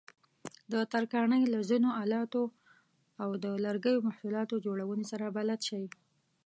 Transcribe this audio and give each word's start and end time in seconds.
د 0.71 0.73
ترکاڼۍ 0.91 1.43
له 1.53 1.59
ځینو 1.69 1.89
آلاتو 2.03 2.43
او 3.23 3.29
د 3.43 3.45
لرګیو 3.65 4.05
محصولاتو 4.07 4.55
جوړونې 4.65 5.05
سره 5.11 5.25
بلد 5.37 5.59
شئ. 5.67 5.83